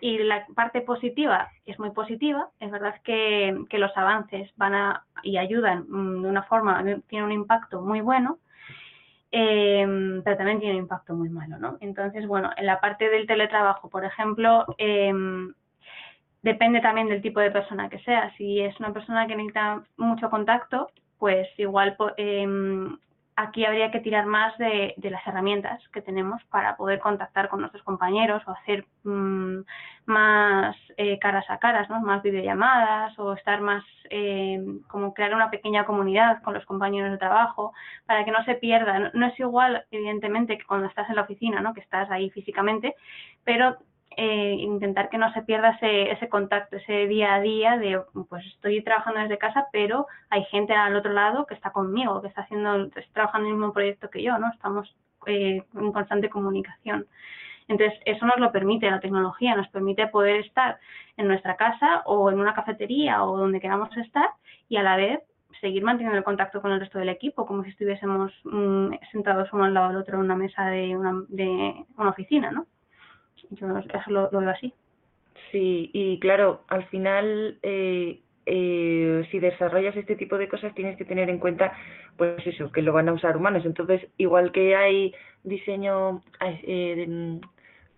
[0.00, 2.50] Y la parte positiva es muy positiva.
[2.60, 5.86] Es verdad que, que los avances van a y ayudan
[6.22, 8.38] de una forma, tienen un impacto muy bueno,
[9.32, 11.78] eh, pero también tiene un impacto muy malo, ¿no?
[11.80, 15.12] Entonces, bueno, en la parte del teletrabajo, por ejemplo, eh,
[16.46, 18.32] depende también del tipo de persona que sea.
[18.36, 22.46] Si es una persona que necesita mucho contacto, pues igual eh,
[23.34, 27.58] aquí habría que tirar más de, de, las herramientas que tenemos para poder contactar con
[27.58, 29.58] nuestros compañeros o hacer mmm,
[30.04, 32.00] más eh, caras a caras, ¿no?
[32.00, 37.18] más videollamadas o estar más, eh, como crear una pequeña comunidad con los compañeros de
[37.18, 37.72] trabajo
[38.06, 39.00] para que no se pierda.
[39.00, 41.74] No, no es igual, evidentemente, que cuando estás en la oficina, ¿no?
[41.74, 42.94] que estás ahí físicamente,
[43.42, 43.78] pero
[44.16, 48.44] eh, intentar que no se pierda ese, ese contacto, ese día a día de, pues
[48.46, 52.42] estoy trabajando desde casa, pero hay gente al otro lado que está conmigo, que está
[52.42, 54.50] haciendo, está trabajando en el mismo proyecto que yo, ¿no?
[54.52, 57.06] Estamos eh, en constante comunicación.
[57.68, 60.78] Entonces, eso nos lo permite la tecnología, nos permite poder estar
[61.16, 64.30] en nuestra casa o en una cafetería o donde queramos estar
[64.68, 65.20] y a la vez
[65.60, 69.64] seguir manteniendo el contacto con el resto del equipo, como si estuviésemos mmm, sentados uno
[69.64, 72.66] al lado del otro en una mesa de una, de una oficina, ¿no?
[73.50, 74.72] Yo eso lo, veo así.
[75.52, 81.04] Sí, y claro, al final, eh, eh, si desarrollas este tipo de cosas, tienes que
[81.04, 81.72] tener en cuenta,
[82.16, 83.64] pues eso, que lo van a usar humanos.
[83.64, 87.38] Entonces, igual que hay diseño, eh,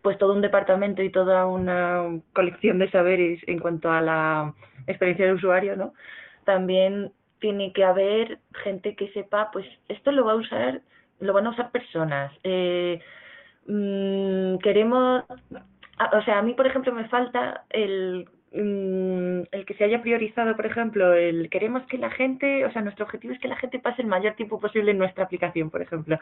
[0.03, 4.55] pues todo un departamento y toda una colección de saberes en cuanto a la
[4.87, 5.95] experiencia de usuario, ¿no?
[6.45, 10.81] También tiene que haber gente que sepa, pues esto lo va a usar,
[11.21, 12.33] lo van a usar personas.
[12.45, 13.01] Eh,
[13.69, 15.25] mmm, queremos,
[16.13, 20.57] o sea, a mí, por ejemplo, me falta el, mmm, el que se haya priorizado,
[20.57, 23.79] por ejemplo, el queremos que la gente, o sea, nuestro objetivo es que la gente
[23.79, 26.19] pase el mayor tiempo posible en nuestra aplicación, por ejemplo.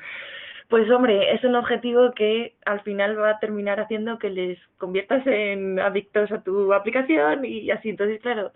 [0.68, 5.24] Pues hombre, es un objetivo que al final va a terminar haciendo que les conviertas
[5.26, 7.90] en adictos a tu aplicación y así.
[7.90, 8.52] Entonces, claro,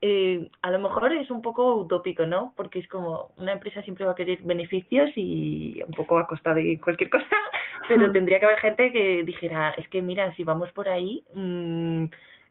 [0.00, 2.52] eh, a lo mejor es un poco utópico, ¿no?
[2.56, 6.52] Porque es como una empresa siempre va a querer beneficios y un poco a costa
[6.52, 7.24] de cualquier cosa,
[7.88, 12.04] pero tendría que haber gente que dijera, es que mira, si vamos por ahí, mmm,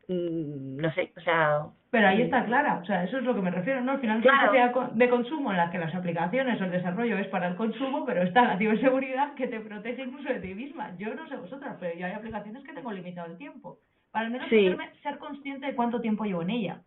[0.08, 1.66] mmm, no sé, o sea...
[1.92, 3.92] Pero ahí está clara, o sea, eso es lo que me refiero, ¿no?
[3.92, 4.52] Al final claro.
[4.52, 8.04] sea de consumo en la que las aplicaciones o el desarrollo es para el consumo,
[8.04, 10.98] pero está la ciberseguridad que te protege incluso de ti misma.
[10.98, 13.78] Yo no sé vosotras, pero yo hay aplicaciones que tengo limitado el tiempo.
[14.12, 14.64] Para al menos sí.
[14.64, 16.82] poderme ser consciente de cuánto tiempo llevo en ella.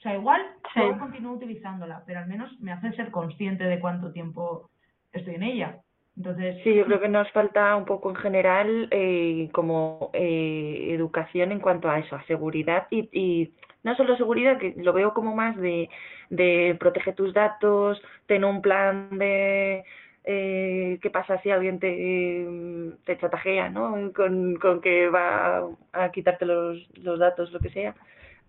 [0.00, 0.40] O sea, igual
[0.72, 0.80] sí.
[0.80, 4.70] puedo continuar utilizándola, pero al menos me hace ser consciente de cuánto tiempo
[5.12, 5.76] estoy en ella.
[6.16, 11.52] Entonces, sí, yo creo que nos falta un poco en general eh, como eh, educación
[11.52, 15.34] en cuanto a eso, a seguridad y, y no solo seguridad, que lo veo como
[15.34, 15.90] más de,
[16.30, 19.84] de protege tus datos, ten un plan de
[20.24, 24.12] eh, qué pasa si alguien te, te chatajea, ¿no?
[24.14, 27.94] Con, con que va a quitarte los, los datos, lo que sea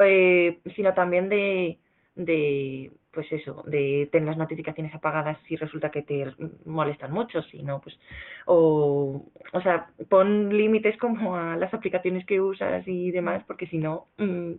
[0.03, 1.77] eh, sino también de,
[2.15, 6.33] de pues eso, de tener las notificaciones apagadas si resulta que te
[6.65, 7.99] molestan mucho, si no, pues,
[8.45, 13.77] o, o sea, pon límites como a las aplicaciones que usas y demás, porque si
[13.77, 14.53] no, mm,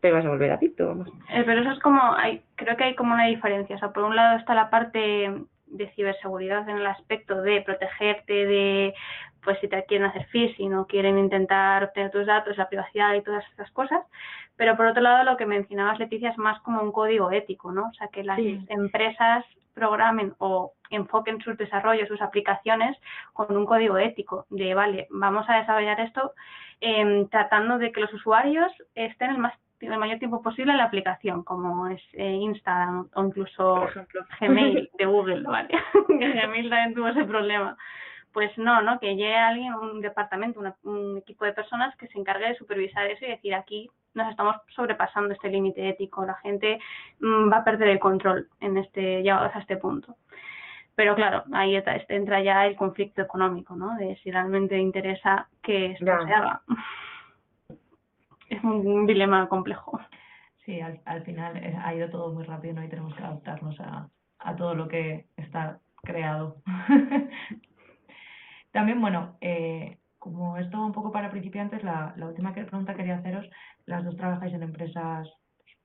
[0.00, 1.08] te vas a volver adicto, vamos.
[1.30, 4.04] Eh, pero eso es como, hay, creo que hay como una diferencia, o sea, por
[4.04, 5.32] un lado está la parte
[5.66, 8.94] de ciberseguridad en el aspecto de protegerte de,
[9.44, 13.22] pues si te quieren hacer phishing o quieren intentar obtener tus datos, la privacidad y
[13.22, 14.00] todas estas cosas,
[14.56, 17.88] pero por otro lado, lo que mencionabas, Leticia, es más como un código ético, ¿no?
[17.88, 18.38] O sea, que las
[18.68, 22.96] empresas programen o enfoquen sus desarrollos, sus aplicaciones
[23.32, 26.32] con un código ético de, vale, vamos a desarrollar esto
[26.80, 30.84] eh, tratando de que los usuarios estén el, más, el mayor tiempo posible en la
[30.84, 33.88] aplicación, como es eh, Instagram o incluso
[34.40, 35.70] Gmail de Google, ¿vale?
[36.08, 37.76] Gmail también tuvo ese problema
[38.34, 38.98] pues no, ¿no?
[38.98, 43.24] Que llegue alguien, un departamento, un equipo de personas que se encargue de supervisar eso
[43.24, 46.78] y decir aquí nos estamos sobrepasando este límite ético, la gente
[47.20, 50.16] mm, va a perder el control en este llegados a este punto.
[50.96, 53.96] Pero claro, ahí entra ya el conflicto económico, ¿no?
[53.96, 56.62] De si realmente interesa que esto se haga.
[58.48, 60.00] Es un, dilema complejo.
[60.64, 62.84] Sí, al, al final eh, ha ido todo muy rápido, ¿no?
[62.84, 64.08] Y tenemos que adaptarnos a,
[64.38, 66.56] a todo lo que está creado.
[68.74, 73.48] También, bueno, eh, como esto un poco para principiantes, la, la última pregunta quería haceros,
[73.86, 75.28] las dos trabajáis en empresas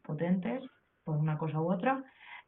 [0.02, 0.64] potentes,
[1.04, 2.04] por una cosa u otra.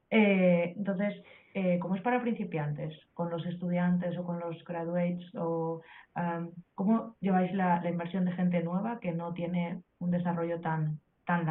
[0.10, 1.14] Eh, entonces,
[1.54, 2.92] eh, ¿cómo es para principiantes?
[3.14, 5.24] ¿Con los estudiantes o con los graduates?
[5.36, 5.82] O,
[6.74, 11.46] ¿Cómo lleváis la, inversión de gente nueva que no tiene un desarrollo tan, tan,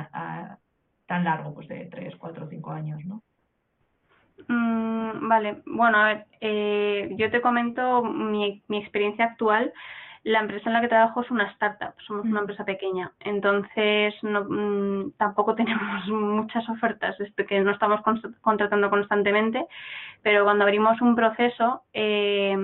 [1.07, 3.23] tan largo, pues de 3, 4, 5 años, ¿no?
[4.49, 9.73] Mm, vale, bueno, a ver, eh, yo te comento mi, mi experiencia actual.
[10.23, 12.43] La empresa en la que trabajo es una startup, somos una mm.
[12.43, 18.01] empresa pequeña, entonces no, mm, tampoco tenemos muchas ofertas, es que no estamos
[18.43, 19.65] contratando constantemente,
[20.23, 22.55] pero cuando abrimos un proceso, eh,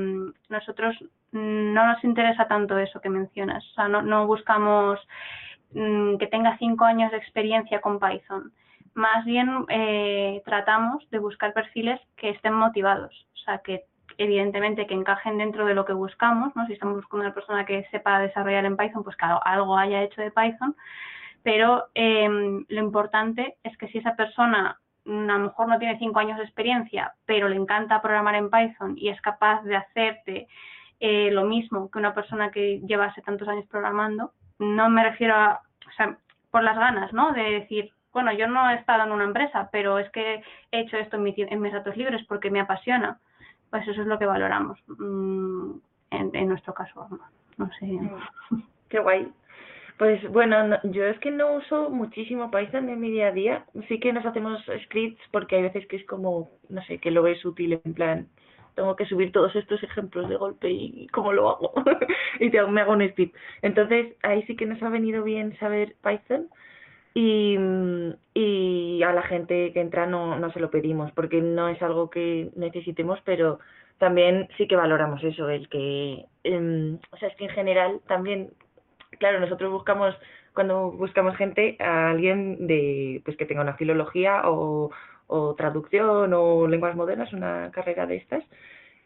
[0.50, 0.96] nosotros
[1.32, 5.00] no nos interesa tanto eso que mencionas, o sea, no, no buscamos
[5.72, 8.52] que tenga cinco años de experiencia con Python
[8.96, 13.84] más bien eh, tratamos de buscar perfiles que estén motivados, o sea, que
[14.18, 16.66] evidentemente que encajen dentro de lo que buscamos, ¿no?
[16.66, 20.22] Si estamos buscando una persona que sepa desarrollar en Python, pues claro, algo haya hecho
[20.22, 20.74] de Python,
[21.42, 26.18] pero em, lo importante es que si esa persona a lo mejor no tiene cinco
[26.18, 30.48] años de experiencia, pero le encanta programar en Python y es capaz de hacerte
[31.00, 35.60] eh, lo mismo que una persona que llevase tantos años programando, no me refiero a,
[35.86, 36.16] o sea,
[36.50, 37.32] por las ganas, ¿no?
[37.32, 40.42] De decir, bueno, yo no he estado en una empresa, pero es que
[40.72, 43.20] he hecho esto en, mis ratos libres porque me apasiona.
[43.68, 45.72] Pues eso es lo que valoramos mm,
[46.12, 47.06] en, nuestro caso.
[47.58, 47.86] No, sé.
[48.88, 49.30] Qué guay.
[49.98, 53.66] Pues bueno, yo es que no uso muchísimo Python en mi día a día.
[53.86, 57.22] Sí que nos hacemos scripts porque hay veces que es como, no sé, que lo
[57.22, 58.28] ves útil en plan,
[58.76, 61.74] tengo que subir todos estos ejemplos de golpe y cómo lo hago.
[62.40, 63.36] y te, me hago un script.
[63.60, 66.48] Entonces ahí sí que nos ha venido bien saber Python
[67.16, 72.10] y, a la gente que entra no, no se lo pedimos porque no es algo
[72.10, 73.58] que necesitemos, pero
[73.98, 78.50] también sí que valoramos eso, el que, em, o sea, es que en general también,
[79.18, 80.14] claro, nosotros buscamos,
[80.54, 84.90] cuando buscamos gente, a alguien de, pues que tenga una filología o,
[85.28, 88.44] o traducción o lenguas modernas, una carrera de estas,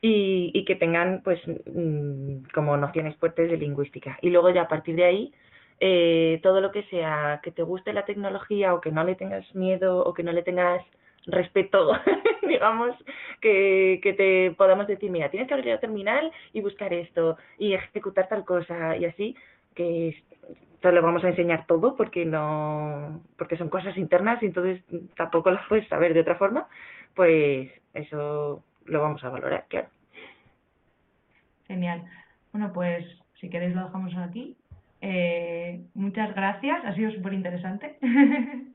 [0.01, 4.19] y, y que tengan, pues, mm, como nociones fuertes de lingüística.
[4.23, 5.33] Y luego ya a partir de ahí,
[5.81, 9.55] eh, todo lo que sea que te guste la tecnología o que no le tengas
[9.55, 10.85] miedo o que no le tengas
[11.27, 11.93] respeto,
[12.47, 12.95] digamos,
[13.41, 17.73] que, que te podamos decir, mira, tienes que abrir la terminal y buscar esto y
[17.73, 19.37] ejecutar tal cosa y así,
[19.75, 20.23] que
[20.81, 24.83] te lo vamos a enseñar todo porque no porque son cosas internas y entonces
[25.17, 26.69] tampoco las puedes saber de otra forma,
[27.15, 29.89] pues eso lo vamos a valorar, claro.
[31.67, 32.03] Genial.
[32.53, 33.07] Bueno, pues
[33.41, 34.57] si queréis lo dejamos aquí
[35.01, 37.99] eh, muchas gracias, ha sido súper interesante.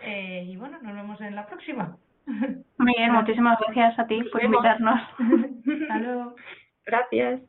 [0.00, 1.96] eh, y bueno, nos vemos en la próxima.
[2.26, 5.00] Muy bien, muchísimas gracias a ti por invitarnos.
[5.82, 6.36] Hasta luego.
[6.86, 7.40] Gracias.